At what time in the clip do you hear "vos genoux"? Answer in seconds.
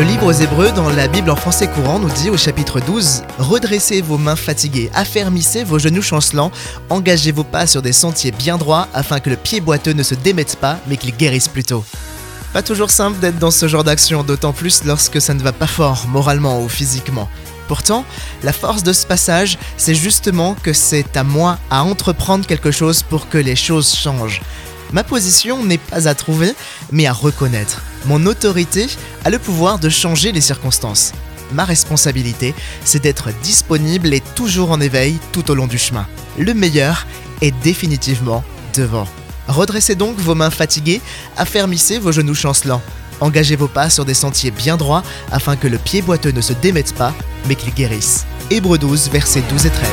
5.62-6.00, 41.98-42.34